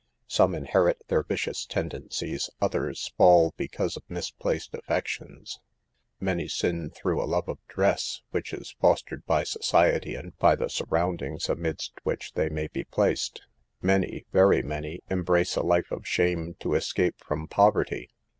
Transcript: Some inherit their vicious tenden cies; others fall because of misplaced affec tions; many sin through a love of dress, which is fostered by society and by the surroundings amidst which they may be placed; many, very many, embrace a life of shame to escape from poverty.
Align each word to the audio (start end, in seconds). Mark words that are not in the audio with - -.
Some 0.25 0.55
inherit 0.55 1.03
their 1.09 1.21
vicious 1.21 1.63
tenden 1.63 2.09
cies; 2.09 2.49
others 2.59 3.13
fall 3.17 3.53
because 3.55 3.95
of 3.95 4.01
misplaced 4.09 4.73
affec 4.73 5.05
tions; 5.07 5.59
many 6.19 6.47
sin 6.47 6.89
through 6.89 7.21
a 7.21 7.29
love 7.29 7.47
of 7.47 7.59
dress, 7.67 8.23
which 8.31 8.51
is 8.51 8.75
fostered 8.81 9.23
by 9.27 9.43
society 9.43 10.15
and 10.15 10.35
by 10.39 10.55
the 10.55 10.71
surroundings 10.71 11.49
amidst 11.49 11.93
which 12.01 12.33
they 12.33 12.49
may 12.49 12.65
be 12.67 12.83
placed; 12.85 13.43
many, 13.79 14.25
very 14.33 14.63
many, 14.63 15.01
embrace 15.07 15.55
a 15.55 15.61
life 15.61 15.91
of 15.91 16.07
shame 16.07 16.55
to 16.61 16.73
escape 16.73 17.17
from 17.23 17.47
poverty. 17.47 18.09